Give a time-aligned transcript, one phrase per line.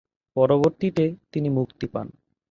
[0.35, 2.07] পরবর্তীতে, তিনি মুক্তি পান।